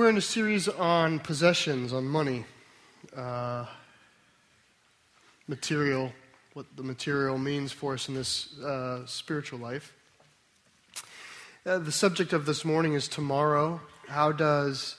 [0.00, 2.46] We're in a series on possessions, on money,
[3.14, 3.66] uh,
[5.46, 6.10] material,
[6.54, 9.92] what the material means for us in this uh, spiritual life.
[11.66, 13.78] Uh, the subject of this morning is tomorrow.
[14.08, 14.96] How does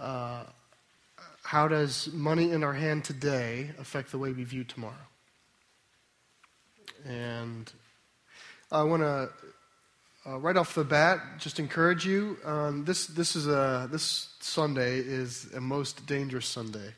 [0.00, 0.44] uh,
[1.42, 4.94] how does money in our hand today affect the way we view tomorrow?
[7.04, 7.70] And
[8.72, 9.28] I want to
[10.30, 12.36] uh, right off the bat, just encourage you.
[12.44, 16.94] Um, this this is a this Sunday is a most dangerous Sunday,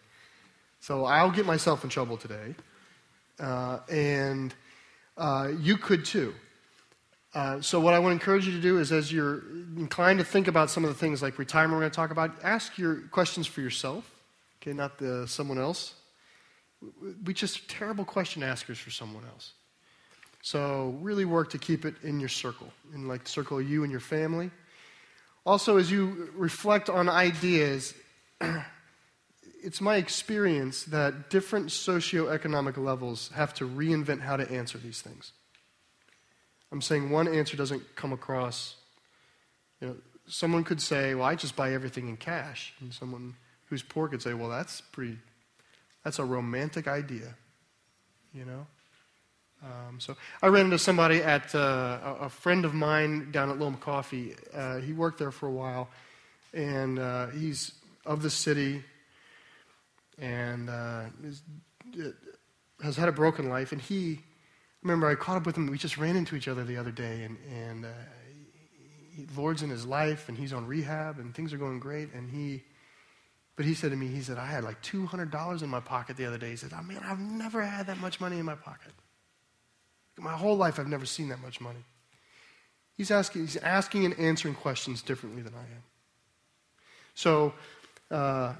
[0.80, 2.54] so I'll get myself in trouble today,
[3.40, 4.54] uh, and
[5.16, 6.34] uh, you could too.
[7.34, 9.42] Uh, so what I want to encourage you to do is, as you're
[9.76, 12.32] inclined to think about some of the things like retirement, we're going to talk about.
[12.42, 14.10] Ask your questions for yourself,
[14.60, 15.94] okay, not the someone else.
[17.24, 19.52] We just terrible question askers for someone else.
[20.42, 23.84] So really work to keep it in your circle, in like the circle of you
[23.84, 24.50] and your family.
[25.46, 27.94] Also, as you reflect on ideas,
[29.62, 35.32] it's my experience that different socioeconomic levels have to reinvent how to answer these things.
[36.72, 38.76] I'm saying one answer doesn't come across.
[39.80, 43.34] You know, someone could say, "Well, I just buy everything in cash," and someone
[43.66, 45.18] who's poor could say, "Well, that's pretty.
[46.02, 47.34] That's a romantic idea."
[48.34, 48.66] You know.
[49.62, 53.76] Um, so I ran into somebody at uh, a, friend of mine down at Loma
[53.76, 54.34] Coffee.
[54.52, 55.88] Uh, he worked there for a while,
[56.52, 57.72] and uh, he's
[58.04, 58.82] of the city,
[60.18, 61.42] and uh, is,
[62.82, 63.70] has had a broken life.
[63.70, 64.20] And he,
[64.82, 65.66] remember I caught up with him.
[65.68, 67.88] We just ran into each other the other day, and and uh,
[69.14, 72.12] he, Lord's in his life, and he's on rehab, and things are going great.
[72.14, 72.64] And he,
[73.54, 75.80] but he said to me, he said, I had like two hundred dollars in my
[75.80, 76.50] pocket the other day.
[76.50, 78.90] He said, Oh man, I've never had that much money in my pocket.
[80.18, 81.84] My whole life, I've never seen that much money.
[82.96, 85.82] He's asking, he's asking and answering questions differently than I am.
[87.14, 87.54] So,
[88.10, 88.54] uh,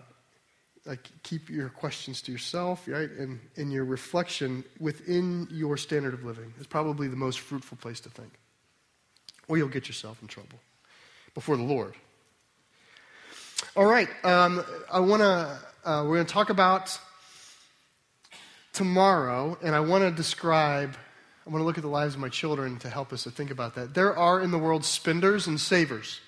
[0.84, 3.10] like, keep your questions to yourself, right?
[3.10, 8.00] And, in your reflection within your standard of living is probably the most fruitful place
[8.00, 8.32] to think.
[9.48, 10.58] Or you'll get yourself in trouble
[11.34, 11.94] before the Lord.
[13.76, 16.98] All right, um, I want to, uh, we're going to talk about
[18.72, 20.96] tomorrow, and I want to describe
[21.46, 23.50] I want to look at the lives of my children to help us to think
[23.50, 23.94] about that.
[23.94, 26.20] There are in the world spenders and savers,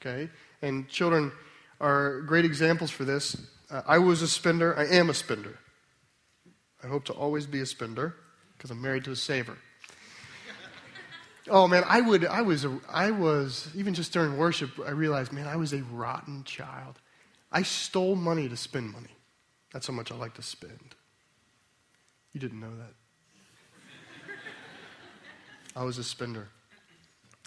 [0.00, 0.28] okay?
[0.60, 1.30] And children
[1.80, 3.36] are great examples for this.
[3.70, 5.58] Uh, I was a spender, I am a spender.
[6.82, 8.16] I hope to always be a spender
[8.56, 9.56] because I'm married to a saver.
[11.48, 15.32] oh man, I would, I was, a, I was, even just during worship, I realized,
[15.32, 16.98] man, I was a rotten child.
[17.52, 19.16] I stole money to spend money.
[19.72, 20.96] That's how much I like to spend.
[22.32, 22.94] You didn't know that.
[25.80, 26.46] I was a spender.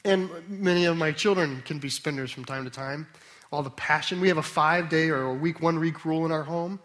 [0.04, 3.06] And many of my children can be spenders from time to time.
[3.52, 4.20] All the passion.
[4.20, 6.80] We have a five day or a week, one week rule in our home.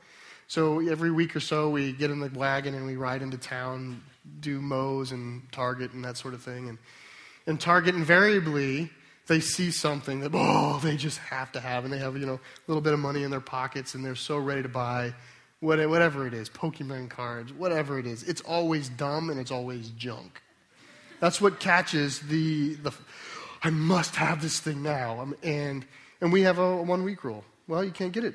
[0.47, 4.03] So every week or so, we get in the wagon and we ride into town,
[4.41, 6.69] do Moe's and Target and that sort of thing.
[6.69, 6.77] And,
[7.47, 8.91] and Target invariably,
[9.27, 11.85] they see something that, oh, they just have to have.
[11.85, 14.15] And they have, you know, a little bit of money in their pockets and they're
[14.15, 15.15] so ready to buy
[15.61, 18.23] whatever it is Pokemon cards, whatever it is.
[18.25, 20.43] It's always dumb and it's always junk.
[21.21, 22.93] That's what catches the, the
[23.62, 25.21] I must have this thing now.
[25.21, 25.84] Um, and,
[26.21, 27.45] and we have a, one week rule.
[27.67, 28.34] Well, you can't get it.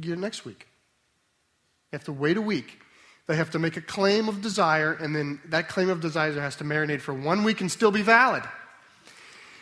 [0.00, 0.66] get it next week.
[1.90, 2.78] You have to wait a week.
[3.26, 6.56] They have to make a claim of desire, and then that claim of desire has
[6.56, 8.42] to marinate for one week and still be valid.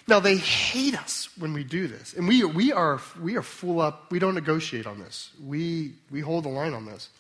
[0.07, 2.15] Now, they hate us when we do this.
[2.15, 4.11] And we, we, are, we are full up.
[4.11, 5.31] We don't negotiate on this.
[5.45, 7.11] We, we hold the line on this.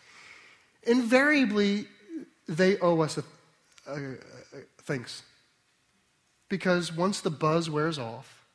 [0.84, 1.86] Invariably,
[2.48, 3.24] they owe us a,
[3.92, 4.14] a
[4.88, 5.22] thanks.
[6.48, 8.46] Because once the buzz wears off,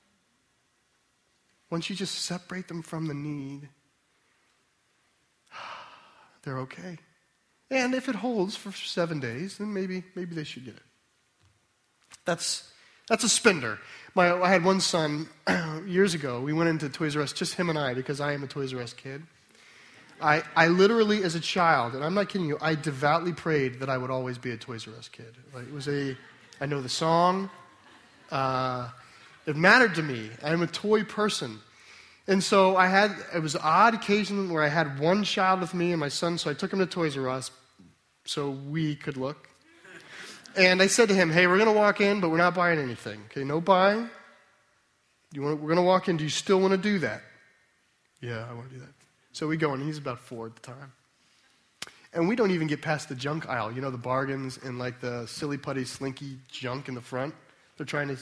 [1.69, 3.69] once you just separate them from the need,
[6.43, 6.97] they're okay.
[7.69, 10.83] And if it holds for seven days, then maybe, maybe they should get it.
[12.25, 12.71] That's,
[13.07, 13.79] that's a spender.
[14.15, 15.29] My, I had one son
[15.87, 16.41] years ago.
[16.41, 18.73] We went into Toys R Us, just him and I, because I am a Toys
[18.73, 19.23] R Us kid.
[20.23, 23.89] I, I literally, as a child, and I'm not kidding you, I devoutly prayed that
[23.89, 25.35] I would always be a Toys R Us kid.
[25.53, 26.15] Like, it was a,
[26.61, 27.49] I know the song,
[28.31, 28.89] uh,
[29.45, 30.29] it mattered to me.
[30.41, 31.59] I'm a toy person.
[32.25, 35.73] And so I had, it was an odd occasion where I had one child with
[35.73, 37.51] me and my son, so I took him to Toys R Us
[38.23, 39.49] so we could look.
[40.55, 42.79] And I said to him, hey, we're going to walk in, but we're not buying
[42.79, 43.19] anything.
[43.25, 44.09] Okay, no buying.
[45.33, 46.15] You want, we're going to walk in.
[46.15, 47.21] Do you still want to do that?
[48.21, 49.02] Yeah, I want to do that.
[49.33, 49.81] So we go in.
[49.81, 50.93] And he's about four at the time.
[52.13, 53.71] And we don't even get past the junk aisle.
[53.71, 57.33] You know, the bargains and like the silly putty slinky junk in the front.
[57.75, 58.17] They're trying to,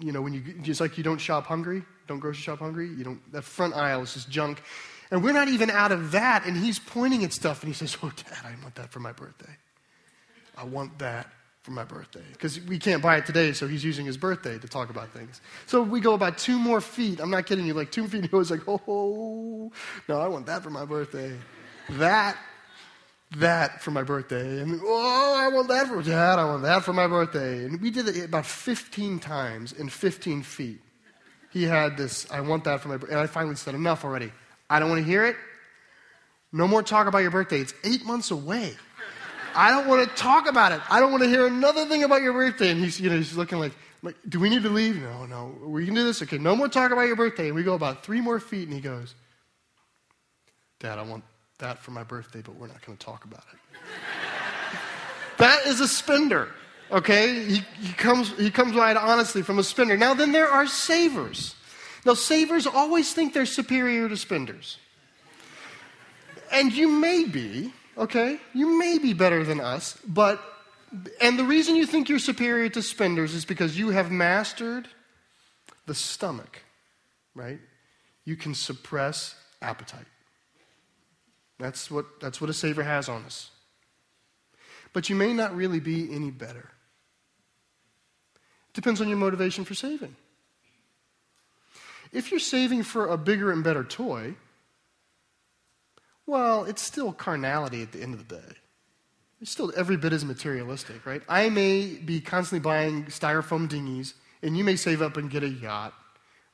[0.00, 2.88] you know, when you, just like you don't shop hungry, don't grocery shop hungry.
[2.88, 4.62] You don't, that front aisle is just junk.
[5.10, 6.44] And we're not even out of that.
[6.44, 9.12] And he's pointing at stuff and he says, Oh, Dad, I want that for my
[9.12, 9.56] birthday.
[10.58, 11.32] I want that
[11.68, 12.24] for my birthday.
[12.32, 15.42] Because we can't buy it today, so he's using his birthday to talk about things.
[15.66, 17.20] So we go about two more feet.
[17.20, 18.24] I'm not kidding you, like two feet.
[18.30, 19.70] He was like, Oh,
[20.08, 21.36] no, I want that for my birthday.
[21.90, 22.36] That
[23.36, 24.62] that for my birthday.
[24.62, 26.38] And oh, I want that for dad.
[26.38, 27.64] I want that for my birthday.
[27.64, 30.80] And we did it about 15 times in 15 feet.
[31.50, 33.14] He had this, I want that for my birthday.
[33.14, 34.32] And I finally said, enough already.
[34.70, 35.36] I don't want to hear it.
[36.52, 37.60] No more talk about your birthday.
[37.60, 38.74] It's eight months away.
[39.54, 40.80] I don't want to talk about it.
[40.90, 42.70] I don't want to hear another thing about your birthday.
[42.70, 43.72] And he's, you know, he's looking like,
[44.02, 44.96] like, do we need to leave?
[44.96, 45.54] No, no.
[45.62, 46.22] We can do this.
[46.22, 47.46] Okay, no more talk about your birthday.
[47.46, 49.14] And we go about three more feet, and he goes,
[50.78, 51.24] Dad, I want
[51.58, 53.80] that for my birthday, but we're not going to talk about it.
[55.38, 56.48] that is a spender,
[56.92, 57.44] okay?
[57.44, 59.96] He, he, comes, he comes right honestly from a spender.
[59.96, 61.56] Now, then there are savers.
[62.06, 64.78] Now, savers always think they're superior to spenders.
[66.52, 68.40] And you may be, okay?
[68.54, 70.40] You may be better than us, but,
[71.20, 74.88] and the reason you think you're superior to spenders is because you have mastered
[75.86, 76.62] the stomach,
[77.34, 77.58] right?
[78.24, 80.06] You can suppress appetite.
[81.58, 83.50] That's what, that's what a Savior has on us.
[84.92, 86.70] But you may not really be any better.
[88.74, 90.14] Depends on your motivation for saving.
[92.12, 94.36] If you're saving for a bigger and better toy,
[96.28, 98.52] well, it's still carnality at the end of the day.
[99.40, 101.22] It's still every bit as materialistic, right?
[101.26, 105.48] I may be constantly buying styrofoam dinghies, and you may save up and get a
[105.48, 105.94] yacht,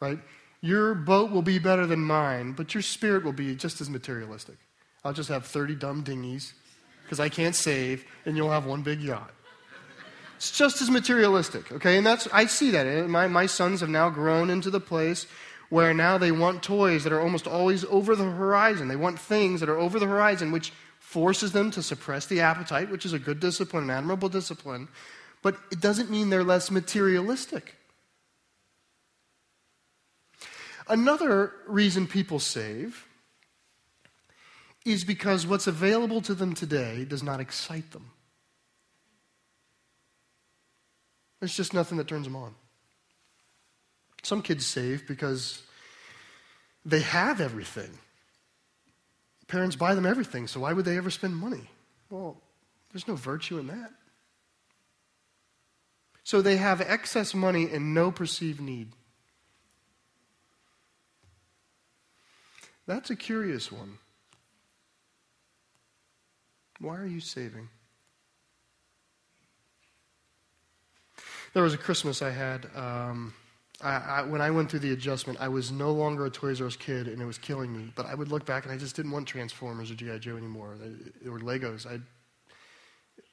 [0.00, 0.21] right?
[0.61, 4.56] Your boat will be better than mine, but your spirit will be just as materialistic.
[5.05, 6.53] I'll just have 30 dumb dinghies
[7.03, 9.32] because I can't save, and you'll have one big yacht.
[10.37, 11.97] It's just as materialistic, okay?
[11.97, 13.09] And that's, I see that.
[13.09, 15.27] My, my sons have now grown into the place
[15.75, 18.87] where now they want toys that are almost always over the horizon.
[18.87, 22.91] They want things that are over the horizon, which forces them to suppress the appetite,
[22.91, 24.87] which is a good discipline, an admirable discipline.
[25.43, 27.75] But it doesn't mean they're less materialistic.
[30.87, 33.09] Another reason people save
[34.85, 38.12] is because what's available to them today does not excite them.
[41.41, 42.55] There's just nothing that turns them on.
[44.25, 45.62] Some kids save because
[46.85, 47.91] they have everything.
[49.49, 51.69] Parents buy them everything, so why would they ever spend money?
[52.09, 52.41] Well,
[52.91, 53.93] there's no virtue in that.
[56.23, 58.93] So they have excess money and no perceived need.
[62.87, 63.99] That's a curious one.
[66.81, 67.69] Why are you saving?
[71.53, 72.67] There was a Christmas I had.
[72.75, 73.35] Um,
[73.82, 76.67] I, I, when I went through the adjustment, I was no longer a Toys R
[76.67, 77.93] Us kid, and it was killing me.
[77.94, 80.76] But I would look back, and I just didn't want Transformers or GI Joe anymore,
[80.81, 81.87] uh, or Legos.
[81.87, 82.00] I,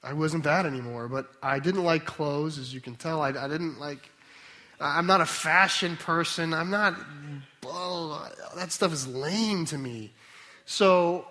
[0.04, 1.08] I wasn't that anymore.
[1.08, 3.22] But I didn't like clothes, as you can tell.
[3.22, 4.10] I, I didn't like.
[4.80, 6.54] I'm not a fashion person.
[6.54, 6.96] I'm not.
[7.66, 10.12] Oh, that stuff is lame to me.
[10.66, 11.28] So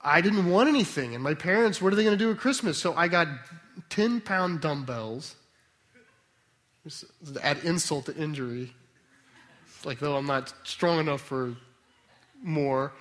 [0.00, 1.14] I didn't want anything.
[1.14, 2.78] And my parents, what are they going to do at Christmas?
[2.78, 3.28] So I got
[3.90, 5.36] 10 pound dumbbells.
[7.42, 8.72] Add insult to injury.
[9.84, 11.54] like though I'm not strong enough for
[12.42, 12.92] more.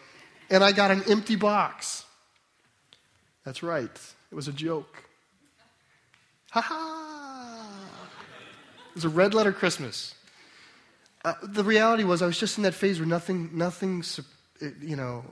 [0.50, 2.06] And I got an empty box.
[3.46, 3.92] That's right.
[4.32, 5.04] It was a joke.
[6.52, 7.90] Ha ha!
[8.90, 10.14] It was a red letter Christmas.
[11.26, 14.04] Uh, the reality was, I was just in that phase where nothing, nothing,
[14.82, 15.24] you know,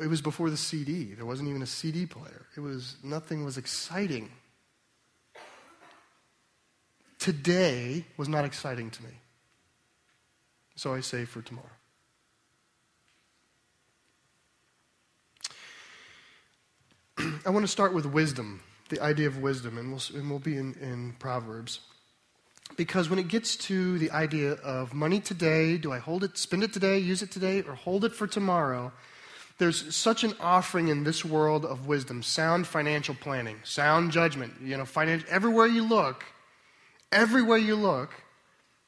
[0.00, 1.14] it was before the CD.
[1.14, 2.46] There wasn't even a CD player.
[2.56, 4.30] It was nothing was exciting.
[7.26, 9.10] Today was not exciting to me.
[10.76, 11.66] So I say for tomorrow.
[17.44, 20.56] I want to start with wisdom, the idea of wisdom, and we'll, and we'll be
[20.56, 21.80] in, in Proverbs.
[22.76, 26.62] Because when it gets to the idea of money today, do I hold it, spend
[26.62, 28.92] it today, use it today, or hold it for tomorrow?
[29.58, 34.52] there's such an offering in this world of wisdom, sound financial planning, sound judgment.
[34.62, 36.24] You know, financial, everywhere you look,
[37.12, 38.10] everywhere you look,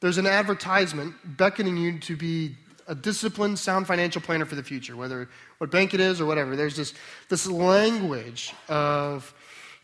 [0.01, 2.55] there's an advertisement beckoning you to be
[2.87, 6.55] a disciplined, sound financial planner for the future, whether what bank it is or whatever.
[6.55, 6.93] There's this,
[7.29, 9.33] this language of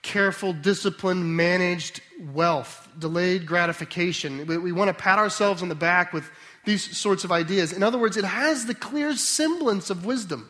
[0.01, 2.01] careful, disciplined, managed
[2.33, 4.47] wealth, delayed gratification.
[4.47, 6.29] We, we want to pat ourselves on the back with
[6.65, 7.73] these sorts of ideas.
[7.73, 10.49] In other words, it has the clear semblance of wisdom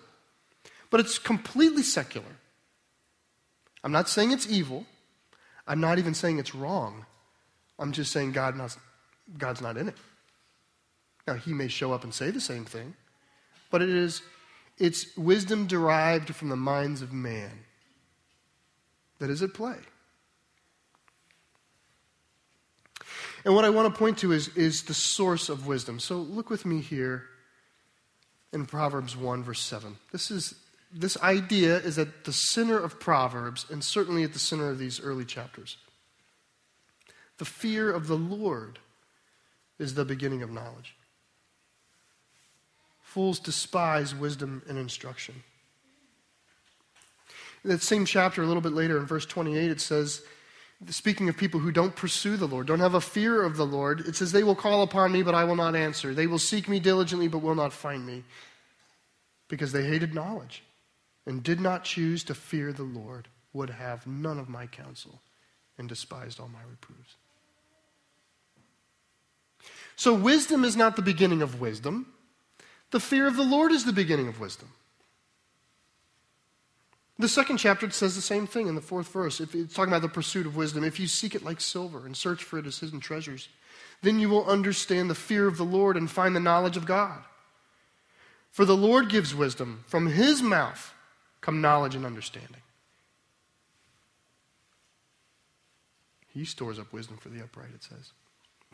[0.96, 2.38] but it's completely secular.
[3.84, 4.86] I'm not saying it's evil.
[5.68, 7.06] I'm not even saying it's wrong.
[7.77, 8.75] I'm just saying God not,
[9.38, 9.96] God's not in it.
[11.27, 12.94] Now, he may show up and say the same thing,
[13.72, 14.22] but it is
[14.77, 17.51] it's wisdom derived from the minds of man
[19.20, 19.77] that is at play.
[23.46, 26.00] And what I want to point to is, is the source of wisdom.
[26.00, 27.25] So look with me here
[28.51, 29.96] in Proverbs 1, verse 7.
[30.12, 30.55] This, is,
[30.91, 35.00] this idea is at the center of Proverbs and certainly at the center of these
[35.00, 35.77] early chapters.
[37.38, 38.80] The fear of the Lord
[39.77, 40.96] is the beginning of knowledge.
[43.01, 45.44] Fools despise wisdom and instruction.
[47.63, 50.22] In that same chapter, a little bit later, in verse 28, it says,
[50.89, 54.01] speaking of people who don't pursue the Lord, don't have a fear of the Lord,
[54.01, 56.13] it says, They will call upon me, but I will not answer.
[56.13, 58.24] They will seek me diligently, but will not find me,
[59.48, 60.63] because they hated knowledge
[61.25, 65.22] and did not choose to fear the Lord, would have none of my counsel,
[65.77, 67.15] and despised all my reproofs.
[69.96, 72.08] So, wisdom is not the beginning of wisdom.
[72.92, 74.70] The fear of the Lord is the beginning of wisdom.
[77.18, 79.40] The second chapter says the same thing in the fourth verse.
[79.40, 80.84] It's talking about the pursuit of wisdom.
[80.84, 83.48] If you seek it like silver and search for it as hidden treasures,
[84.02, 87.24] then you will understand the fear of the Lord and find the knowledge of God.
[88.52, 89.84] For the Lord gives wisdom.
[89.88, 90.94] From his mouth
[91.40, 92.62] come knowledge and understanding.
[96.34, 98.12] He stores up wisdom for the upright, it says.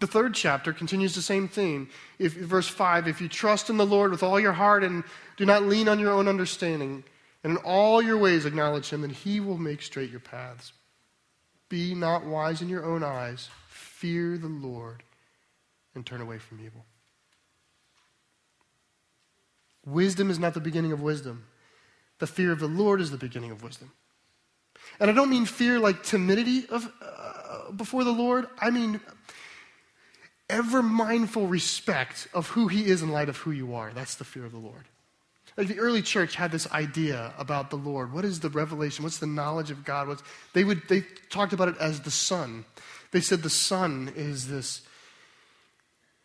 [0.02, 1.88] The third chapter continues the same theme.
[2.18, 5.04] If, verse 5 If you trust in the Lord with all your heart and
[5.38, 7.04] do not lean on your own understanding,
[7.44, 10.74] and in all your ways acknowledge him, and he will make straight your paths.
[11.70, 13.50] Be not wise in your own eyes.
[13.68, 15.04] Fear the Lord
[15.94, 16.84] and turn away from evil.
[19.86, 21.46] Wisdom is not the beginning of wisdom.
[22.18, 23.92] The fear of the Lord is the beginning of wisdom.
[25.00, 28.48] And I don't mean fear like timidity of, uh, before the Lord.
[28.60, 29.00] I mean
[30.52, 33.92] ever mindful respect of who he is in light of who you are.
[33.94, 34.84] That's the fear of the Lord.
[35.58, 38.14] Like the early church had this idea about the Lord.
[38.14, 39.04] What is the revelation?
[39.04, 40.08] What's the knowledge of God?
[40.08, 42.66] What's, they, would, they talked about it as the sun.
[43.12, 44.82] They said the sun is this,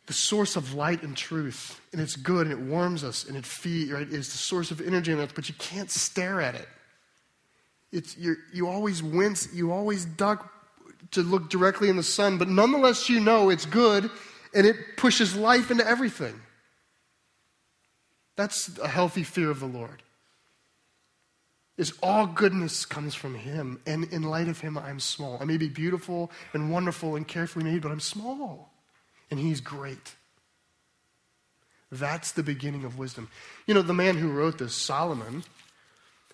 [0.07, 3.45] the source of light and truth, and it's good, and it warms us, and it
[3.45, 4.07] feeds, right?
[4.09, 6.69] It's the source of energy in earth, but you can't stare at it.
[7.91, 10.53] It's, you always wince, you always duck
[11.13, 14.11] to look directly in the sun, but nonetheless, you know it's good,
[14.55, 16.41] and it pushes life into everything.
[18.37, 20.03] That's a healthy fear of the Lord.
[21.79, 25.39] Is all goodness comes from Him, and in light of Him, I'm small.
[25.41, 28.73] I may be beautiful and wonderful and carefully made, but I'm small,
[29.31, 30.15] and He's great.
[31.93, 33.29] That's the beginning of wisdom.
[33.67, 35.45] You know, the man who wrote this, Solomon,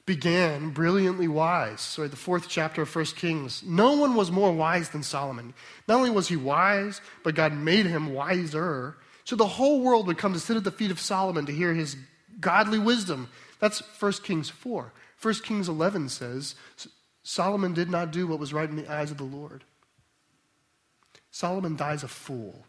[0.04, 1.80] began brilliantly wise.
[1.80, 3.62] Sorry, the fourth chapter of First Kings.
[3.64, 5.54] No one was more wise than Solomon.
[5.86, 8.96] Not only was he wise, but God made him wiser.
[9.24, 11.72] So the whole world would come to sit at the feet of Solomon to hear
[11.72, 11.96] his
[12.40, 13.28] godly wisdom.
[13.60, 14.92] That's 1 Kings 4.
[15.20, 16.56] 1 Kings 11 says
[17.22, 19.62] Solomon did not do what was right in the eyes of the Lord.
[21.30, 22.66] Solomon dies a fool.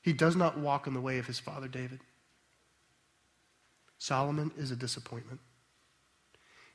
[0.00, 2.00] He does not walk in the way of his father David.
[3.98, 5.40] Solomon is a disappointment.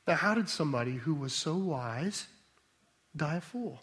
[0.06, 2.26] Now, how did somebody who was so wise
[3.16, 3.82] die a fool?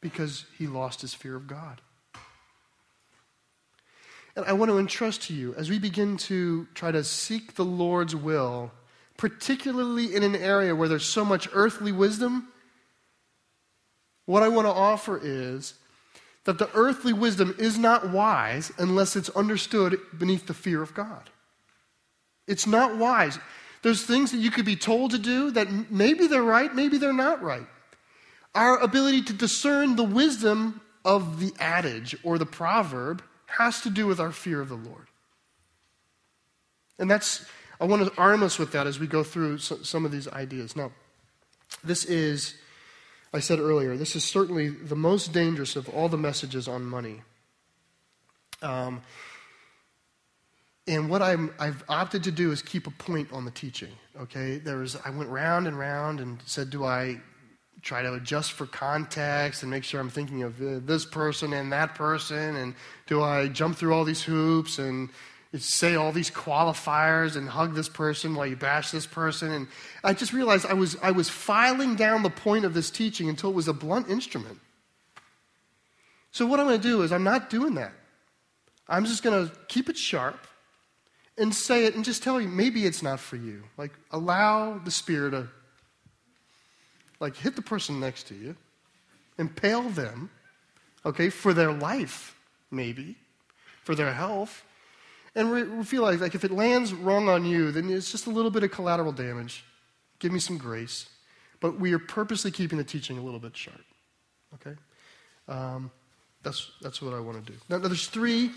[0.00, 1.80] because he lost his fear of God.
[4.36, 7.64] And I want to entrust to you as we begin to try to seek the
[7.64, 8.70] Lord's will,
[9.16, 12.48] particularly in an area where there's so much earthly wisdom,
[14.26, 15.74] what I want to offer is
[16.48, 21.28] that the earthly wisdom is not wise unless it's understood beneath the fear of God.
[22.48, 23.38] It's not wise.
[23.82, 27.12] There's things that you could be told to do that maybe they're right, maybe they're
[27.12, 27.66] not right
[28.54, 34.06] our ability to discern the wisdom of the adage or the proverb has to do
[34.06, 35.06] with our fear of the Lord.
[36.98, 37.46] And that's,
[37.80, 40.74] I want to arm us with that as we go through some of these ideas.
[40.74, 40.90] Now,
[41.84, 42.54] this is,
[43.32, 47.22] I said earlier, this is certainly the most dangerous of all the messages on money.
[48.62, 49.02] Um,
[50.86, 53.92] and what i have opted to do is keep a point on the teaching.
[54.18, 57.20] Okay, there was I went round and round and said, do I
[57.82, 61.70] try to adjust for context and make sure I'm thinking of uh, this person and
[61.72, 62.56] that person?
[62.56, 62.74] And
[63.06, 65.10] do I jump through all these hoops and
[65.56, 69.50] say all these qualifiers and hug this person while you bash this person?
[69.50, 69.68] And
[70.04, 73.50] I just realized I was, I was filing down the point of this teaching until
[73.50, 74.60] it was a blunt instrument.
[76.30, 77.92] So, what I'm going to do is, I'm not doing that.
[78.88, 80.46] I'm just going to keep it sharp
[81.38, 83.62] and say it and just tell you maybe it's not for you.
[83.76, 85.48] Like, allow the Spirit to
[87.20, 88.56] like hit the person next to you,
[89.38, 90.30] impale them,
[91.04, 92.38] okay, for their life,
[92.70, 93.16] maybe,
[93.82, 94.64] for their health.
[95.34, 98.26] And we, we feel like, like if it lands wrong on you, then it's just
[98.26, 99.64] a little bit of collateral damage.
[100.18, 101.08] Give me some grace.
[101.60, 103.80] But we are purposely keeping the teaching a little bit sharp.
[104.54, 104.76] Okay?
[105.48, 105.90] Um,
[106.42, 107.58] that's, that's what I want to do.
[107.68, 108.50] Now, there's three,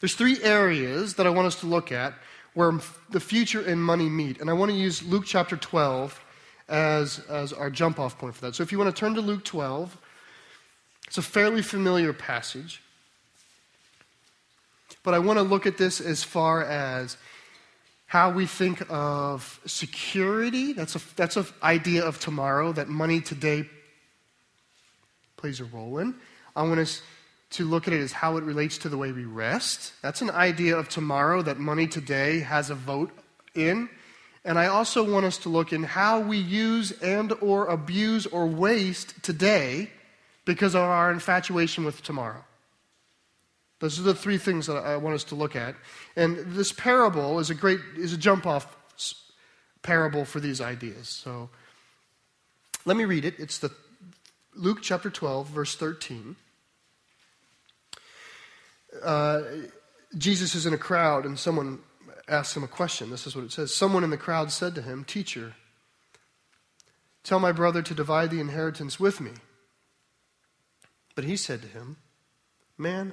[0.00, 2.14] there's three areas that I want us to look at
[2.54, 2.72] where
[3.10, 4.40] the future and money meet.
[4.40, 6.20] And I want to use Luke chapter 12
[6.68, 8.54] as, as our jump off point for that.
[8.54, 9.96] So if you want to turn to Luke 12,
[11.06, 12.82] it's a fairly familiar passage.
[15.02, 17.16] But I want to look at this as far as
[18.06, 20.72] how we think of security.
[20.72, 23.68] That's a that's an idea of tomorrow that money today
[25.36, 26.14] plays a role in.
[26.56, 27.02] I want us
[27.50, 29.92] to look at it as how it relates to the way we rest.
[30.02, 33.10] That's an idea of tomorrow that money today has a vote
[33.54, 33.88] in.
[34.44, 38.46] And I also want us to look in how we use and or abuse or
[38.46, 39.90] waste today
[40.44, 42.44] because of our infatuation with tomorrow.
[43.84, 45.74] Those are the three things that I want us to look at.
[46.16, 48.74] And this parable is a great is a jump off
[49.82, 51.06] parable for these ideas.
[51.06, 51.50] So
[52.86, 53.34] let me read it.
[53.38, 53.70] It's the
[54.54, 56.34] Luke chapter 12 verse 13.
[59.02, 59.42] Uh,
[60.16, 61.80] Jesus is in a crowd and someone
[62.26, 63.10] asks him a question.
[63.10, 63.74] This is what it says.
[63.74, 65.56] Someone in the crowd said to him, "Teacher,
[67.22, 69.32] tell my brother to divide the inheritance with me."
[71.14, 71.98] But he said to him,
[72.78, 73.12] Man,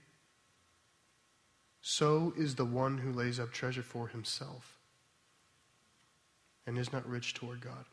[1.81, 4.77] So is the one who lays up treasure for himself
[6.67, 7.85] and is not rich toward God.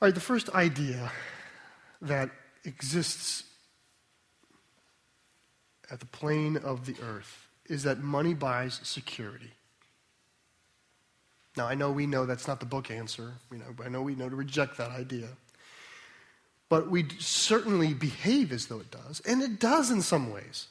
[0.00, 1.10] All right, the first idea
[2.02, 2.30] that
[2.64, 3.44] exists
[5.90, 9.50] at the plane of the earth is that money buys security.
[11.56, 13.32] Now, I know we know that's not the book answer.
[13.50, 15.28] You know, I know we know to reject that idea
[16.70, 20.68] but we certainly behave as though it does, and it does in some ways.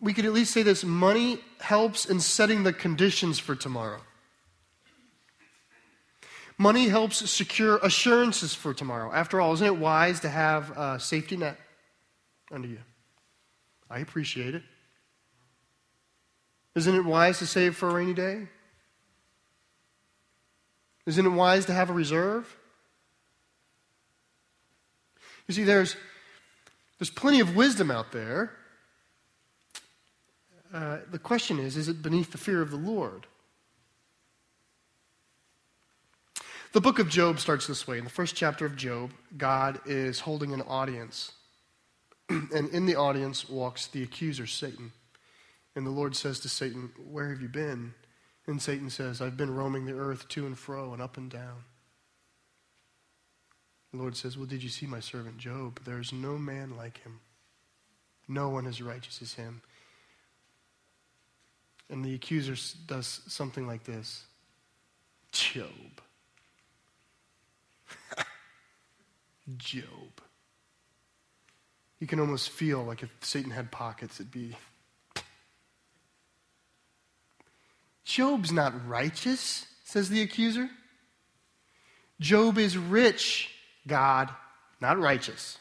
[0.00, 4.00] We could at least say this money helps in setting the conditions for tomorrow.
[6.58, 9.12] Money helps secure assurances for tomorrow.
[9.12, 11.58] After all, isn't it wise to have a safety net
[12.50, 12.78] under you?
[13.88, 14.62] I appreciate it.
[16.74, 18.48] Isn't it wise to save for a rainy day?
[21.04, 22.56] Isn't it wise to have a reserve?
[25.48, 25.96] You see, there's,
[26.98, 28.52] there's plenty of wisdom out there.
[30.72, 33.26] Uh, the question is is it beneath the fear of the Lord?
[36.72, 37.96] The book of Job starts this way.
[37.96, 41.32] In the first chapter of Job, God is holding an audience.
[42.28, 44.92] and in the audience walks the accuser, Satan.
[45.74, 47.94] And the Lord says to Satan, Where have you been?
[48.46, 51.64] And Satan says, I've been roaming the earth to and fro and up and down.
[53.96, 55.80] The Lord says, Well, did you see my servant Job?
[55.86, 57.20] There is no man like him.
[58.28, 59.62] No one as righteous as him.
[61.88, 62.56] And the accuser
[62.86, 64.24] does something like this
[65.32, 65.70] Job.
[69.56, 70.20] Job.
[71.98, 74.54] You can almost feel like if Satan had pockets, it'd be.
[78.04, 80.68] Job's not righteous, says the accuser.
[82.20, 83.54] Job is rich.
[83.86, 84.30] God,
[84.80, 85.58] not righteous.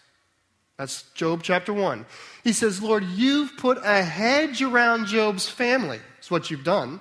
[0.78, 2.06] That's Job chapter 1.
[2.44, 6.00] He says, Lord, you've put a hedge around Job's family.
[6.16, 7.00] That's what you've done.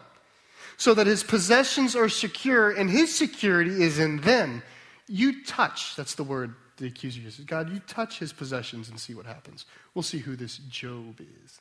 [0.76, 4.62] So that his possessions are secure and his security is in them.
[5.08, 7.44] You touch, that's the word the accuser uses.
[7.44, 9.64] God, you touch his possessions and see what happens.
[9.94, 11.60] We'll see who this Job is.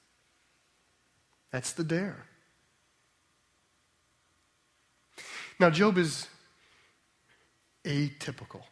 [1.51, 2.25] That's the dare.
[5.59, 6.27] Now, Job is
[7.85, 8.63] atypical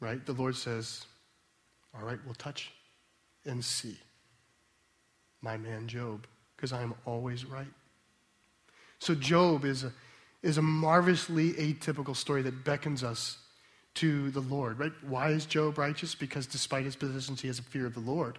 [0.00, 0.24] right?
[0.24, 1.06] The Lord says,
[1.94, 2.72] All right, we'll touch.
[3.44, 3.96] and see
[5.42, 7.66] my man Job, because I am always right.
[8.98, 9.92] So, Job is a,
[10.42, 13.38] is a marvelously atypical story that beckons us
[13.94, 14.92] to the Lord, right?
[15.06, 16.14] Why is Job righteous?
[16.14, 18.38] Because despite his positions, he has a fear of the Lord.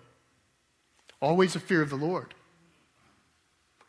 [1.21, 2.33] Always a fear of the Lord.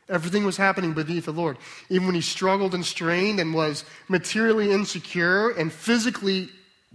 [0.08, 1.58] Everything was happening beneath the Lord.
[1.90, 6.48] Even when he struggled and strained and was materially insecure and physically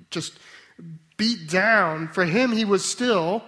[0.09, 0.33] just
[1.17, 3.43] beat down, for him, he was still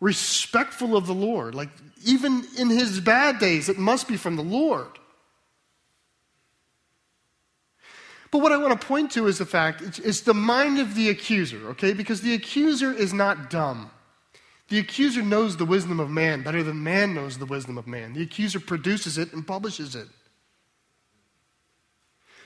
[0.00, 1.54] respectful of the Lord.
[1.54, 1.70] Like,
[2.04, 4.98] even in his bad days, it must be from the Lord.
[8.30, 11.08] But what I want to point to is the fact it's, the mind of the
[11.08, 11.92] accuser, okay?
[11.92, 13.90] Because the accuser is not dumb.
[14.68, 18.12] The accuser knows the wisdom of man better than man knows the wisdom of man.
[18.12, 20.08] The accuser produces it and publishes it.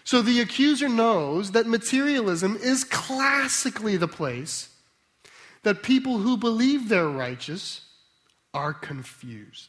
[0.08, 4.70] So the accuser knows that materialism is classically the place
[5.64, 7.82] that people who believe they're righteous
[8.54, 9.68] are confused.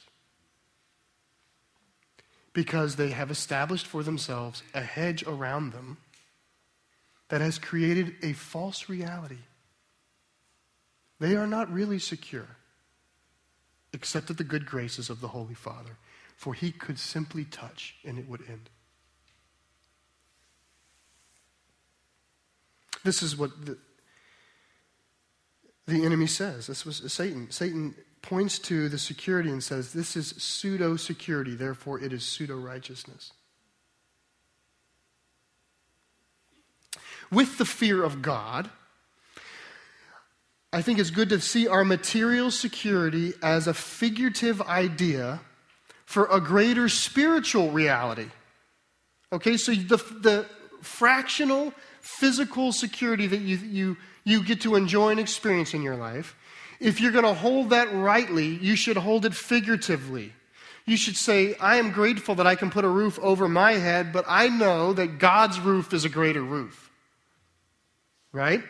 [2.54, 5.97] Because they have established for themselves a hedge around them
[7.28, 9.43] that has created a false reality.
[11.19, 12.56] They are not really secure,
[13.91, 15.97] except at the good graces of the Holy Father,
[16.38, 18.69] for he could simply touch and it would end.
[23.03, 23.77] This is what the,
[25.88, 26.67] the enemy says.
[26.67, 27.49] This was Satan.
[27.51, 32.57] Satan points to the security and says, This is pseudo security, therefore it is pseudo
[32.57, 33.33] righteousness.
[37.31, 38.69] With the fear of God,
[40.71, 45.39] I think it's good to see our material security as a figurative idea
[46.05, 48.27] for a greater spiritual reality.
[49.31, 50.45] Okay, so the, the
[50.81, 56.35] fractional physical security that you, you, you get to enjoy and experience in your life,
[56.79, 60.33] if you're going to hold that rightly, you should hold it figuratively.
[60.85, 64.12] You should say, I am grateful that I can put a roof over my head,
[64.12, 66.89] but I know that God's roof is a greater roof.
[68.31, 68.63] Right?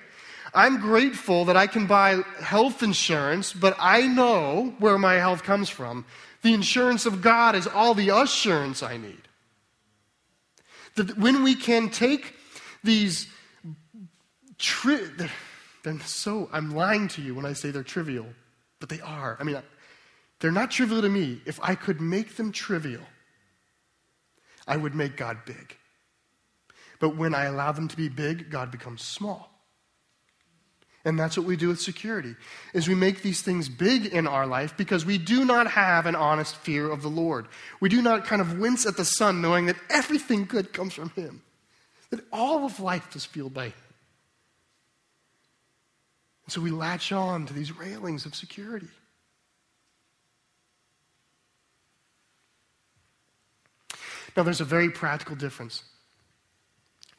[0.53, 5.69] I'm grateful that I can buy health insurance, but I know where my health comes
[5.69, 6.05] from.
[6.41, 9.21] The insurance of God is all the assurance I need.
[10.95, 12.33] That when we can take
[12.83, 13.27] these,
[14.57, 15.31] tri- they're,
[15.83, 18.27] they're so, I'm lying to you when I say they're trivial,
[18.79, 19.37] but they are.
[19.39, 19.61] I mean,
[20.39, 21.41] they're not trivial to me.
[21.45, 23.03] If I could make them trivial,
[24.67, 25.75] I would make God big.
[26.99, 29.49] But when I allow them to be big, God becomes small.
[31.05, 32.35] And that's what we do with security.
[32.73, 36.15] Is we make these things big in our life because we do not have an
[36.15, 37.47] honest fear of the Lord.
[37.79, 41.09] We do not kind of wince at the sun knowing that everything good comes from
[41.11, 41.41] him.
[42.11, 43.65] That all of life is fueled by.
[43.65, 43.73] And
[46.47, 48.87] so we latch on to these railings of security.
[54.35, 55.83] Now, there's a very practical difference.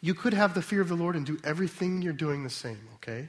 [0.00, 2.80] You could have the fear of the Lord and do everything you're doing the same,
[2.96, 3.28] okay?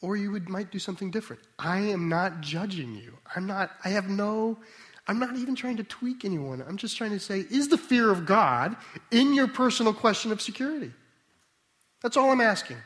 [0.00, 1.42] Or you would, might do something different.
[1.58, 3.16] I am not judging you.
[3.34, 4.58] I'm not, I have no,
[5.08, 6.62] I'm not even trying to tweak anyone.
[6.66, 8.76] I'm just trying to say, is the fear of God
[9.10, 10.92] in your personal question of security?
[12.02, 12.76] That's all I'm asking.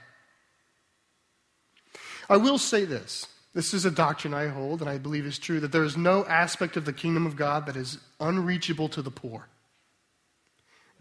[2.31, 3.27] I will say this.
[3.55, 6.25] This is a doctrine I hold, and I believe is true that there is no
[6.25, 9.49] aspect of the kingdom of God that is unreachable to the poor.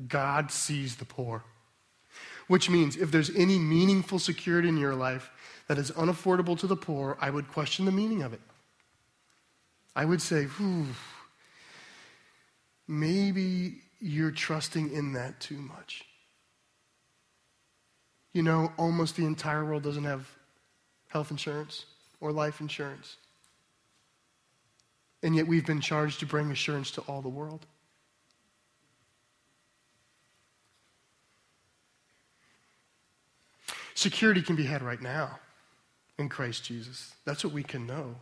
[0.08, 1.44] God sees the poor.
[2.48, 5.30] Which means if there's any meaningful security in your life,
[5.68, 8.42] that is unaffordable to the poor, I would question the meaning of it.
[9.96, 10.48] I would say,
[12.88, 16.06] maybe you're trusting in that too much.
[18.34, 20.30] You know, almost the entire world doesn't have
[21.10, 21.86] health insurance
[22.22, 23.18] or life insurance.
[25.24, 27.66] And yet we've been charged to bring assurance to all the world.
[33.94, 35.40] Security can be had right now
[36.18, 37.14] in Christ Jesus.
[37.26, 38.16] That's what we can know.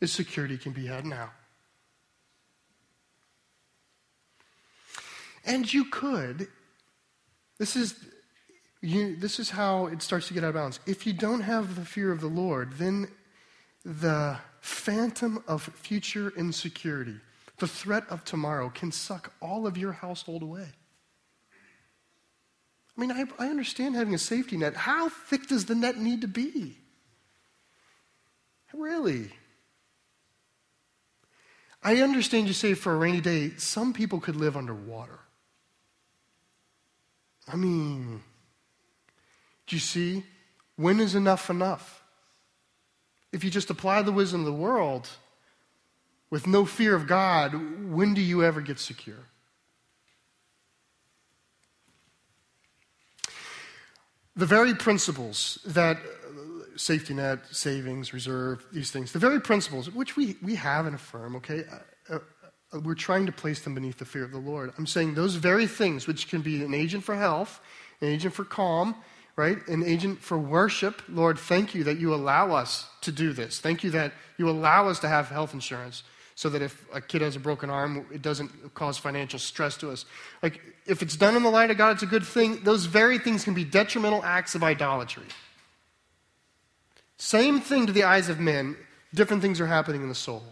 [0.00, 1.30] Is security can be had now.
[5.44, 6.48] And you could,
[7.58, 7.94] this is,
[8.80, 10.78] you, this is how it starts to get out of balance.
[10.86, 13.08] If you don't have the fear of the Lord, then
[13.84, 17.16] the phantom of future insecurity,
[17.58, 20.68] the threat of tomorrow, can suck all of your household away.
[22.96, 24.74] I mean, I, I understand having a safety net.
[24.76, 26.76] How thick does the net need to be?
[28.74, 29.30] Really?
[31.88, 35.20] I understand you say for a rainy day, some people could live underwater.
[37.50, 38.22] I mean,
[39.66, 40.22] do you see?
[40.76, 42.02] When is enough enough?
[43.32, 45.08] If you just apply the wisdom of the world
[46.28, 47.54] with no fear of God,
[47.90, 49.24] when do you ever get secure?
[54.36, 55.96] The very principles that
[56.78, 60.98] safety net, savings, reserve, these things, the very principles which we, we have in a
[60.98, 62.18] firm, okay, uh, uh,
[62.72, 64.72] uh, we're trying to place them beneath the fear of the Lord.
[64.78, 67.60] I'm saying those very things, which can be an agent for health,
[68.00, 68.94] an agent for calm,
[69.36, 69.66] right?
[69.68, 71.02] An agent for worship.
[71.08, 73.60] Lord, thank you that you allow us to do this.
[73.60, 76.02] Thank you that you allow us to have health insurance
[76.34, 79.90] so that if a kid has a broken arm, it doesn't cause financial stress to
[79.90, 80.04] us.
[80.40, 82.62] Like, if it's done in the light of God, it's a good thing.
[82.62, 85.24] Those very things can be detrimental acts of idolatry.
[87.18, 88.76] Same thing to the eyes of men,
[89.12, 90.42] different things are happening in the soul.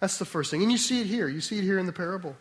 [0.00, 0.62] That's the first thing.
[0.62, 1.28] And you see it here.
[1.28, 2.36] You see it here in the parable.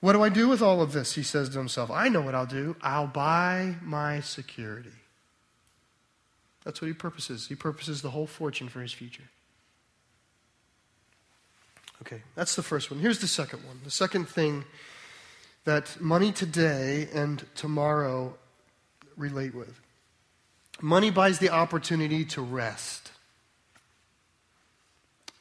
[0.00, 1.14] What do I do with all of this?
[1.14, 1.90] He says to himself.
[1.90, 2.76] I know what I'll do.
[2.82, 4.90] I'll buy my security.
[6.64, 7.46] That's what he purposes.
[7.48, 9.24] He purposes the whole fortune for his future.
[12.02, 13.00] Okay, that's the first one.
[13.00, 13.80] Here's the second one.
[13.84, 14.64] The second thing
[15.64, 18.36] that money today and tomorrow
[19.16, 19.80] relate with
[20.80, 23.10] money buys the opportunity to rest.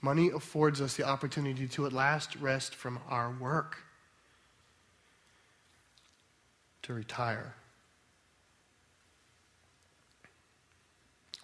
[0.02, 3.78] Money affords us the opportunity to at last rest from our work
[6.84, 7.56] to retire.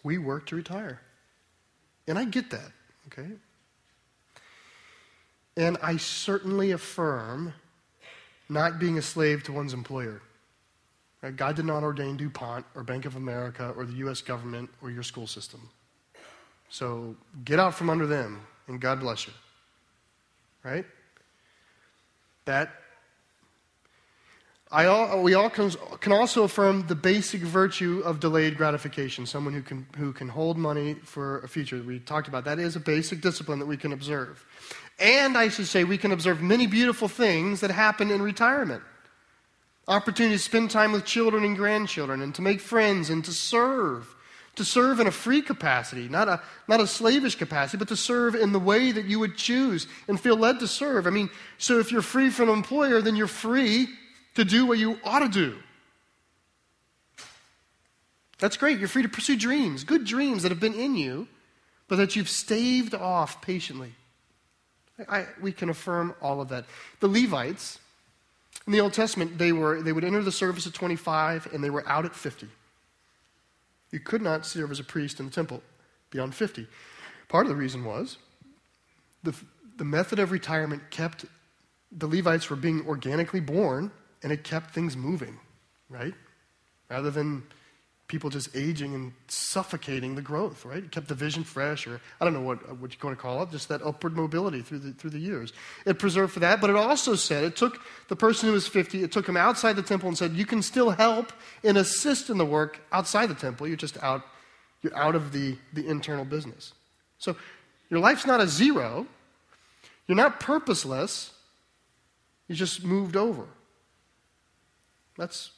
[0.03, 1.01] We work to retire.
[2.07, 2.71] And I get that,
[3.07, 3.29] okay?
[5.55, 7.53] And I certainly affirm
[8.49, 10.21] not being a slave to one's employer.
[11.21, 11.35] Right?
[11.35, 14.21] God did not ordain DuPont or Bank of America or the U.S.
[14.21, 15.69] government or your school system.
[16.69, 19.33] So get out from under them and God bless you.
[20.63, 20.85] Right?
[22.45, 22.71] That
[24.71, 29.53] I all, we all can, can also affirm the basic virtue of delayed gratification, someone
[29.53, 31.81] who can, who can hold money for a future.
[31.81, 34.45] We talked about that is a basic discipline that we can observe.
[34.99, 38.83] And I should say, we can observe many beautiful things that happen in retirement
[39.89, 44.15] opportunity to spend time with children and grandchildren, and to make friends, and to serve.
[44.55, 48.35] To serve in a free capacity, not a, not a slavish capacity, but to serve
[48.35, 51.07] in the way that you would choose and feel led to serve.
[51.07, 53.87] I mean, so if you're free from an employer, then you're free
[54.35, 55.55] to do what you ought to do.
[58.39, 58.79] That's great.
[58.79, 61.27] You're free to pursue dreams, good dreams that have been in you,
[61.87, 63.93] but that you've staved off patiently.
[65.07, 66.65] I, we can affirm all of that.
[66.99, 67.79] The Levites
[68.67, 71.69] in the Old Testament, they, were, they would enter the service at 25 and they
[71.69, 72.47] were out at 50.
[73.91, 75.63] You could not serve as a priest in the temple
[76.11, 76.67] beyond 50.
[77.27, 78.17] Part of the reason was
[79.23, 79.35] the,
[79.77, 81.25] the method of retirement kept
[81.91, 85.39] the Levites were being organically born and it kept things moving,
[85.89, 86.13] right?
[86.89, 87.43] Rather than
[88.09, 90.83] people just aging and suffocating the growth, right?
[90.83, 93.21] It kept the vision fresh, or I don't know what, uh, what you're going to
[93.21, 95.53] call it, just that upward mobility through the, through the years.
[95.85, 99.03] It preserved for that, but it also said it took the person who was 50,
[99.03, 101.31] it took him outside the temple and said, You can still help
[101.63, 103.67] and assist in the work outside the temple.
[103.67, 104.23] You're just out,
[104.81, 106.73] you're out of the, the internal business.
[107.19, 107.37] So
[107.91, 109.05] your life's not a zero,
[110.07, 111.31] you're not purposeless,
[112.47, 113.45] you just moved over.
[115.15, 115.51] That's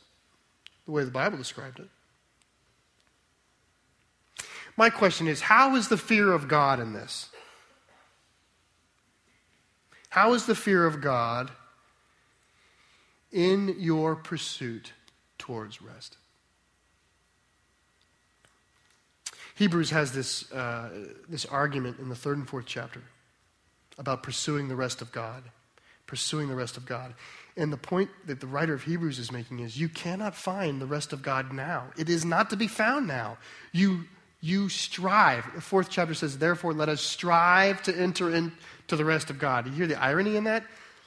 [0.85, 1.87] the way the Bible described it.
[4.81, 7.29] My question is how is the fear of God in this?
[10.09, 11.51] How is the fear of God
[13.31, 14.93] in your pursuit
[15.37, 16.17] towards rest?
[19.53, 20.89] Hebrews has this, uh,
[21.29, 23.03] this argument in the third and fourth chapter
[23.99, 25.43] about pursuing the rest of God.
[26.07, 27.13] Pursuing the rest of God.
[27.55, 30.87] And the point that the writer of Hebrews is making is you cannot find the
[30.87, 31.91] rest of God now.
[31.99, 33.37] It is not to be found now.
[33.71, 34.05] You,
[34.41, 35.45] you strive.
[35.53, 39.67] The fourth chapter says, Therefore, let us strive to enter into the rest of God.
[39.67, 40.65] You hear the irony in that?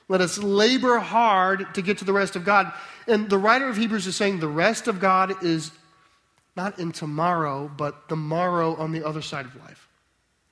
[0.09, 2.73] Let us labor hard to get to the rest of God.
[3.09, 5.73] And the writer of Hebrews is saying the rest of God is
[6.57, 9.89] not in tomorrow, but the morrow on the other side of life.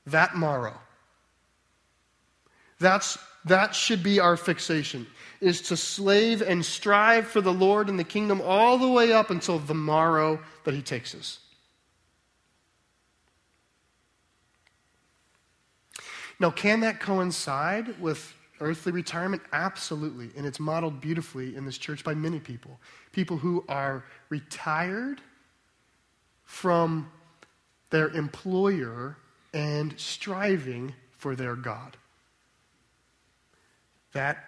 [0.06, 0.74] That morrow.
[2.80, 5.06] That's, that should be our fixation
[5.40, 9.30] is to slave and strive for the Lord and the kingdom all the way up
[9.30, 11.40] until the morrow that He takes us.
[16.42, 19.42] Now, can that coincide with earthly retirement?
[19.52, 20.31] Absolutely.
[20.37, 22.81] And it's modeled beautifully in this church by many people.
[23.12, 25.20] People who are retired
[26.42, 27.09] from
[27.90, 29.16] their employer
[29.55, 31.96] and striving for their God.
[34.12, 34.44] That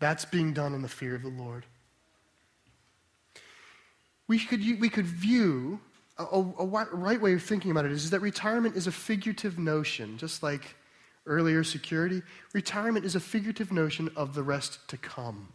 [0.00, 1.64] that's being done in the fear of the Lord.
[4.26, 5.78] we could, we could view
[6.18, 9.58] a, a, a right way of thinking about it is that retirement is a figurative
[9.58, 10.74] notion, just like
[11.28, 12.22] earlier security.
[12.52, 15.52] Retirement is a figurative notion of the rest to come.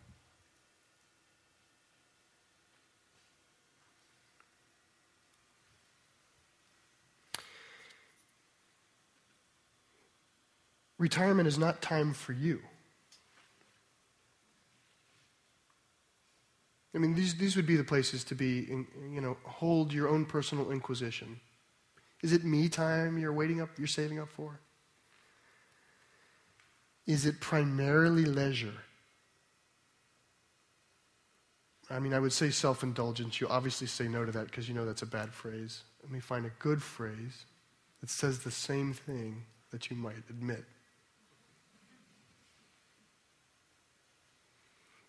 [10.97, 12.61] Retirement is not time for you.
[16.95, 20.07] I mean, these, these would be the places to be, in, you know, hold your
[20.07, 21.39] own personal inquisition.
[22.21, 24.59] Is it me time you're waiting up, you're saving up for?
[27.05, 28.73] Is it primarily leisure?
[31.89, 33.41] I mean, I would say self indulgence.
[33.41, 35.83] You obviously say no to that because you know that's a bad phrase.
[36.01, 37.45] Let me find a good phrase
[38.01, 40.63] that says the same thing that you might admit.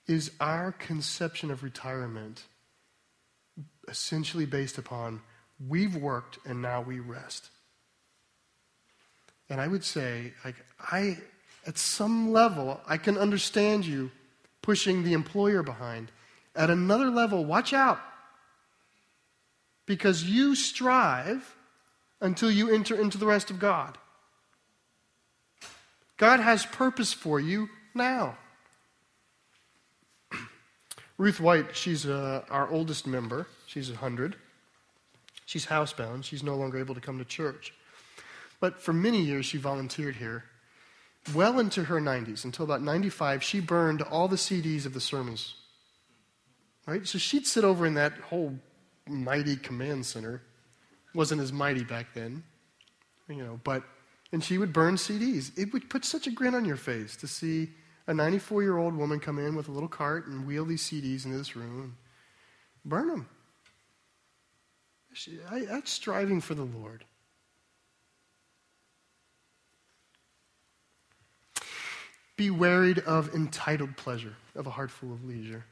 [0.06, 2.42] Is our conception of retirement
[3.88, 5.22] essentially based upon
[5.66, 7.48] we've worked and now we rest?
[9.48, 11.18] And I would say, like, I
[11.66, 14.10] at some level, I can understand you
[14.62, 16.10] pushing the employer behind.
[16.54, 18.00] At another level, watch out.
[19.86, 21.54] Because you strive
[22.20, 23.98] until you enter into the rest of God.
[26.16, 28.36] God has purpose for you now.
[31.18, 33.46] Ruth White, she's uh, our oldest member.
[33.66, 34.36] She's 100.
[35.44, 36.24] She's housebound.
[36.24, 37.74] She's no longer able to come to church.
[38.60, 40.44] But for many years, she volunteered here
[41.32, 45.54] well into her 90s, until about 95, she burned all the CDs of the sermons.
[46.86, 47.06] Right?
[47.06, 48.58] So she'd sit over in that whole
[49.08, 50.42] mighty command center.
[51.14, 52.42] Wasn't as mighty back then,
[53.28, 53.84] you know, but,
[54.32, 55.56] and she would burn CDs.
[55.56, 57.70] It would put such a grin on your face to see
[58.06, 61.24] a 94 year old woman come in with a little cart and wheel these CDs
[61.24, 61.96] into this room.
[62.84, 63.28] Burn them.
[65.12, 67.04] She, I, that's striving for the Lord.
[72.36, 75.64] Be wearied of entitled pleasure, of a heart full of leisure.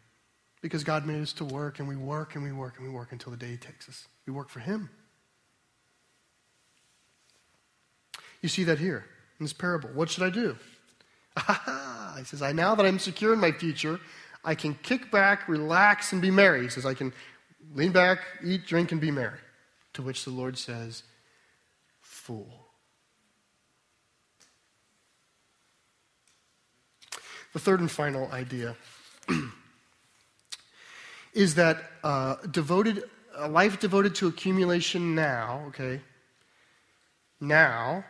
[0.61, 3.11] Because God made us to work, and we work, and we work, and we work
[3.11, 4.07] until the day He takes us.
[4.27, 4.91] We work for Him.
[8.43, 9.05] You see that here
[9.39, 9.89] in this parable.
[9.91, 10.57] What should I do?
[12.19, 13.99] he says, I now that I'm secure in my future,
[14.45, 16.63] I can kick back, relax, and be merry.
[16.63, 17.13] He says, I can
[17.75, 19.39] lean back, eat, drink, and be merry.
[19.95, 21.05] To which the Lord says,
[22.01, 22.62] Fool.
[27.53, 28.77] The third and final idea
[31.35, 36.01] is that uh, devoted, a life devoted to accumulation now, okay,
[37.41, 38.05] now,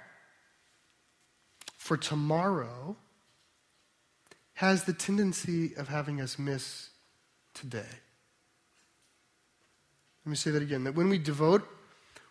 [1.76, 2.96] for tomorrow,
[4.55, 6.90] has the tendency of having us miss
[7.55, 7.81] today.
[10.24, 11.66] Let me say that again that when we devote,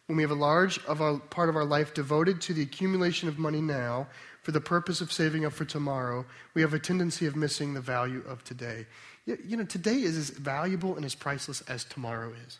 [0.06, 3.28] when we have a large of our, part of our life devoted to the accumulation
[3.28, 4.08] of money now,
[4.42, 7.82] for the purpose of saving up for tomorrow, we have a tendency of missing the
[7.82, 8.88] value of today.
[9.26, 12.60] You know, today is as valuable and as priceless as tomorrow is.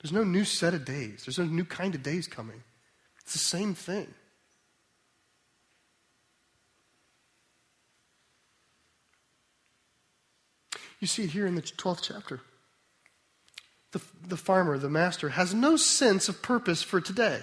[0.00, 2.62] There's no new set of days, there's no new kind of days coming.
[3.22, 4.06] It's the same thing.
[11.00, 12.40] You see it here in the 12th chapter.
[13.92, 17.40] The, the farmer, the master, has no sense of purpose for today.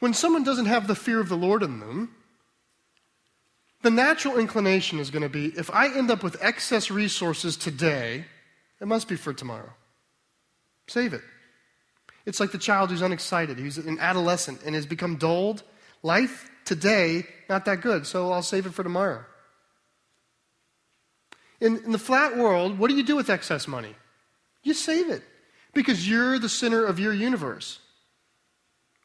[0.00, 2.14] When someone doesn't have the fear of the Lord in them,
[3.82, 8.24] the natural inclination is going to be if I end up with excess resources today,
[8.80, 9.72] it must be for tomorrow.
[10.86, 11.22] Save it.
[12.26, 15.62] It's like the child who's unexcited, who's an adolescent and has become dulled.
[16.02, 19.24] Life today, not that good, so I'll save it for tomorrow.
[21.60, 23.94] In, in the flat world, what do you do with excess money?
[24.62, 25.22] You save it
[25.74, 27.79] because you're the center of your universe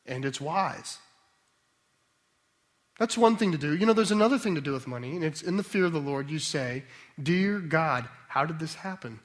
[0.06, 1.00] and it's wise.
[3.00, 3.76] That's one thing to do.
[3.76, 5.92] You know, there's another thing to do with money, and it's in the fear of
[5.94, 6.30] the Lord.
[6.30, 6.84] You say,
[7.22, 9.20] Dear God, how did this happen?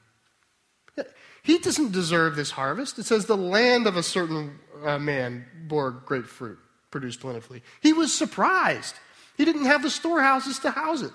[1.43, 2.99] He doesn't deserve this harvest.
[2.99, 6.59] It says the land of a certain uh, man bore great fruit,
[6.91, 7.63] produced plentifully.
[7.81, 8.95] He was surprised.
[9.37, 11.11] He didn't have the storehouses to house it.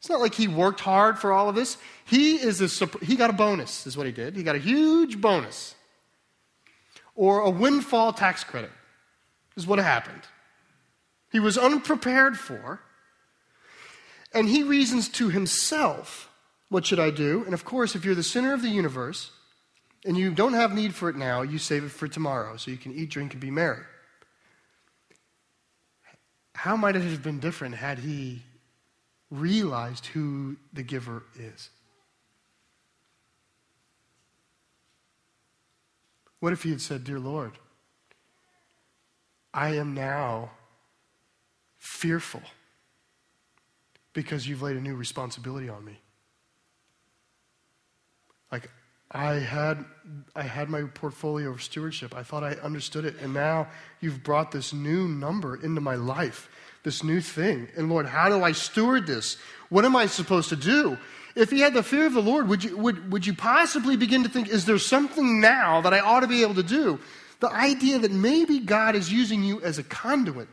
[0.00, 1.76] It's not like he worked hard for all of this.
[2.06, 4.36] He is a, he got a bonus, is what he did.
[4.36, 5.74] He got a huge bonus
[7.18, 8.70] or a windfall tax credit,
[9.56, 10.22] is what happened.
[11.32, 12.80] He was unprepared for,
[14.32, 16.30] and he reasons to himself,
[16.68, 17.42] What should I do?
[17.44, 19.32] And of course, if you're the center of the universe
[20.04, 22.76] and you don't have need for it now, you save it for tomorrow so you
[22.76, 23.82] can eat, drink, and be merry.
[26.54, 28.42] How might it have been different had he
[29.28, 31.70] realized who the giver is?
[36.40, 37.52] What if he had said, Dear Lord,
[39.52, 40.50] I am now
[41.78, 42.42] fearful
[44.12, 45.98] because you've laid a new responsibility on me?
[48.52, 48.70] Like,
[49.10, 49.84] I had,
[50.36, 52.14] I had my portfolio of stewardship.
[52.14, 53.16] I thought I understood it.
[53.20, 53.68] And now
[54.00, 56.50] you've brought this new number into my life,
[56.82, 57.68] this new thing.
[57.76, 59.38] And Lord, how do I steward this?
[59.70, 60.98] What am I supposed to do?
[61.38, 64.24] If you had the fear of the Lord, would you, would, would you possibly begin
[64.24, 66.98] to think, is there something now that I ought to be able to do?
[67.38, 70.48] The idea that maybe God is using you as a conduit.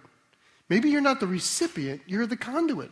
[0.70, 2.92] Maybe you're not the recipient, you're the conduit.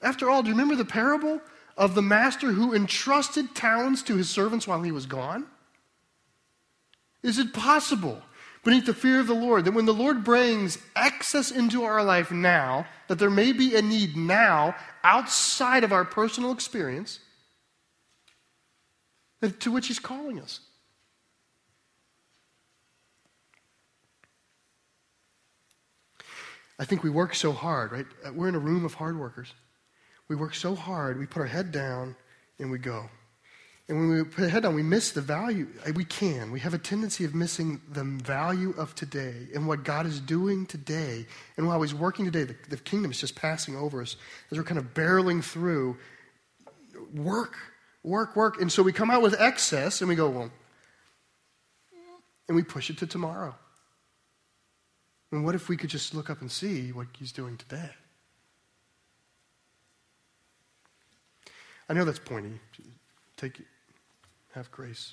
[0.00, 1.38] After all, do you remember the parable
[1.76, 5.44] of the master who entrusted talents to his servants while he was gone?
[7.22, 8.22] Is it possible,
[8.64, 12.30] beneath the fear of the Lord, that when the Lord brings excess into our life
[12.30, 17.20] now, that there may be a need now outside of our personal experience
[19.48, 20.60] to which he's calling us?
[26.78, 28.06] I think we work so hard, right?
[28.26, 29.52] Uh, we're in a room of hard workers.
[30.28, 32.16] We work so hard, we put our head down
[32.58, 33.08] and we go.
[33.88, 35.68] And when we put our head down, we miss the value.
[35.86, 36.50] Uh, we can.
[36.50, 40.64] We have a tendency of missing the value of today and what God is doing
[40.64, 41.26] today.
[41.58, 44.16] And while He's working today, the, the kingdom is just passing over us
[44.50, 45.98] as we're kind of barreling through
[47.12, 47.56] work,
[48.04, 48.60] work, work.
[48.60, 50.50] And so we come out with excess and we go, well,
[52.46, 53.54] and we push it to tomorrow.
[55.32, 57.90] And what if we could just look up and see what He's doing today?
[61.88, 62.60] I know that's pointy.
[63.36, 63.66] Take, it.
[64.54, 65.12] have grace.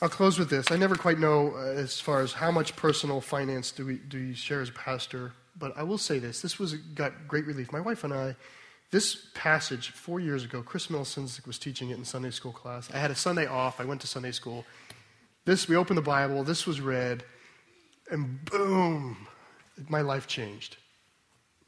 [0.00, 0.70] I'll close with this.
[0.70, 4.18] I never quite know uh, as far as how much personal finance do we do
[4.18, 6.40] you share as a pastor, but I will say this.
[6.40, 7.72] This was got great relief.
[7.72, 8.34] My wife and I,
[8.92, 12.88] this passage four years ago, Chris Millicent was teaching it in Sunday school class.
[12.94, 13.80] I had a Sunday off.
[13.80, 14.64] I went to Sunday school.
[15.44, 16.44] This we opened the Bible.
[16.44, 17.24] This was read,
[18.08, 19.26] and boom,
[19.88, 20.76] my life changed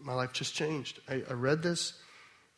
[0.04, 1.00] my life just changed.
[1.08, 1.94] I, I read this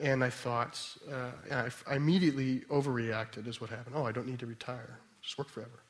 [0.00, 3.94] and I thought, uh, I, I, immediately overreacted, is what happened.
[3.96, 4.98] Oh, I don't need to retire.
[5.22, 5.80] Just work forever.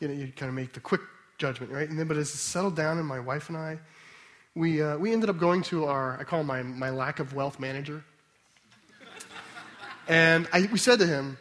[0.00, 1.02] You know, you kind of make the quick
[1.36, 1.88] judgment, right?
[1.88, 3.78] And then, but as it settled down, and my wife and I,
[4.54, 7.34] we, uh, we ended up going to our, I call him my, my lack of
[7.34, 8.04] wealth manager.
[10.08, 11.38] and I, we said to him,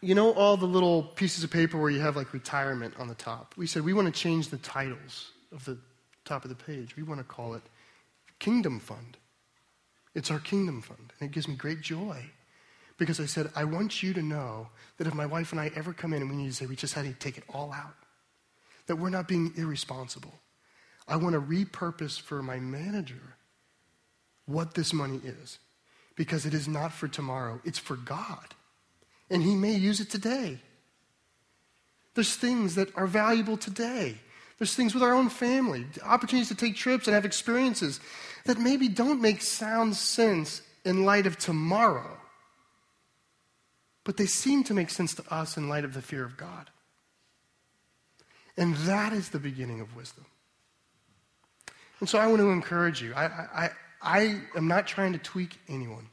[0.00, 3.14] you know all the little pieces of paper where you have like retirement on the
[3.14, 3.54] top?
[3.56, 5.78] We said, we want to change the titles of the
[6.24, 6.96] top of the page.
[6.96, 7.62] We want to call it
[8.38, 9.16] kingdom fund.
[10.14, 11.12] It's our kingdom fund.
[11.20, 12.24] And it gives me great joy
[12.96, 15.92] because I said, I want you to know that if my wife and I ever
[15.92, 17.94] come in and we need to say, we just had to take it all out,
[18.86, 20.34] that we're not being irresponsible.
[21.08, 23.36] I want to repurpose for my manager
[24.46, 25.58] what this money is
[26.14, 28.54] because it is not for tomorrow, it's for God.
[29.30, 30.58] And He may use it today.
[32.14, 34.16] There's things that are valuable today.
[34.58, 38.00] There's things with our own family, opportunities to take trips and have experiences
[38.44, 42.18] that maybe don't make sound sense in light of tomorrow,
[44.02, 46.70] but they seem to make sense to us in light of the fear of God.
[48.56, 50.26] And that is the beginning of wisdom.
[52.00, 53.12] And so I want to encourage you.
[53.14, 53.70] I, I,
[54.00, 56.08] I am not trying to tweak anyone.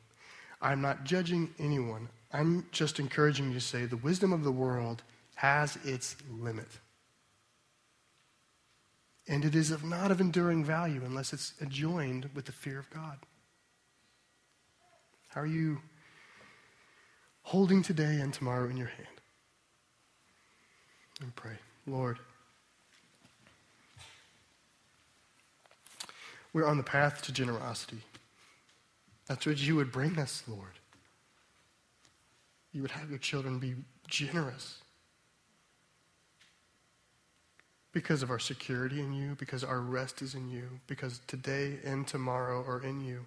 [0.62, 2.10] I'm not judging anyone.
[2.34, 5.04] I'm just encouraging you to say the wisdom of the world
[5.36, 6.68] has its limit.
[9.28, 12.90] And it is of not of enduring value unless it's adjoined with the fear of
[12.90, 13.18] God.
[15.30, 15.82] How are you
[17.44, 19.08] holding today and tomorrow in your hand?
[21.22, 22.20] And pray, Lord,
[26.56, 27.98] we're on the path to generosity.
[29.28, 30.80] That's what you would bring us, Lord.
[32.72, 33.76] You would have your children be
[34.08, 34.78] generous
[37.92, 42.08] because of our security in you, because our rest is in you, because today and
[42.08, 43.26] tomorrow are in you.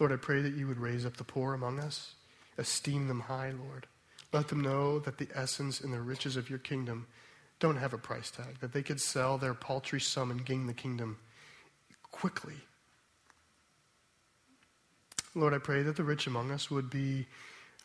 [0.00, 2.14] Lord, I pray that you would raise up the poor among us,
[2.56, 3.86] esteem them high, Lord.
[4.32, 7.06] Let them know that the essence and the riches of your kingdom
[7.60, 10.74] don't have a price tag, that they could sell their paltry sum and gain the
[10.74, 11.18] kingdom
[12.10, 12.54] quickly.
[15.34, 17.26] Lord, I pray that the rich among us would be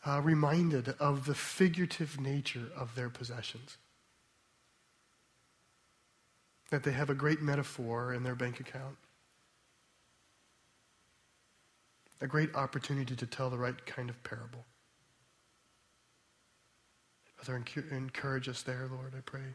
[0.06, 3.78] uh, reminded of the figurative nature of their possessions.
[6.70, 8.96] That they have a great metaphor in their bank account,
[12.20, 14.64] a great opportunity to tell the right kind of parable.
[17.36, 19.54] Father, encourage us there, Lord, I pray.